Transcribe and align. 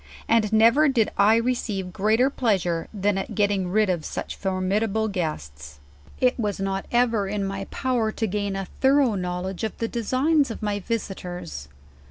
And 0.27 0.51
nerer 0.51 0.91
did 0.91 1.11
I 1.15 1.35
receive 1.35 1.93
greater 1.93 2.31
pleasure 2.31 2.87
than 2.91 3.19
at 3.19 3.35
getting 3.35 3.67
rid 3.69 3.87
of 3.87 4.03
such 4.03 4.35
formidable 4.35 5.07
guests. 5.09 5.79
"It 6.19 6.39
was 6.39 6.59
not 6.59 6.87
ever 6.91 7.27
in 7.27 7.45
my 7.45 7.65
power 7.65 8.11
to 8.13 8.25
gain 8.25 8.55
a 8.55 8.65
thorough 8.65 9.13
knowl 9.13 9.45
edge 9.45 9.63
of 9.63 9.77
the 9.77 9.87
designs 9.87 10.49
of 10.49 10.63
my 10.63 10.79
visitors. 10.79 11.67